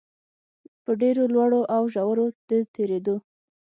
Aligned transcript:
په 0.83 0.91
ډېرو 1.01 1.23
لوړو 1.33 1.61
او 1.75 1.83
ژورو 1.93 2.25
د 2.49 2.51
تېرېدو 2.75 3.15